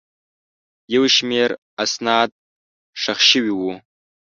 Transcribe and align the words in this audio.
یو 0.93 1.03
شمېر 1.15 1.49
اسناد 1.83 2.29
ښخ 3.01 3.19
شوي 3.29 3.53
وو. 3.55 3.73